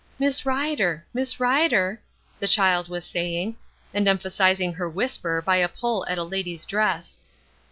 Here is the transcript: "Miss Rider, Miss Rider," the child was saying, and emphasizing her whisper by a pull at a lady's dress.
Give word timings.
"Miss 0.17 0.47
Rider, 0.47 1.05
Miss 1.13 1.39
Rider," 1.39 2.01
the 2.39 2.47
child 2.47 2.89
was 2.89 3.05
saying, 3.05 3.55
and 3.93 4.07
emphasizing 4.07 4.73
her 4.73 4.89
whisper 4.89 5.43
by 5.45 5.57
a 5.57 5.69
pull 5.69 6.07
at 6.07 6.17
a 6.17 6.23
lady's 6.23 6.65
dress. 6.65 7.19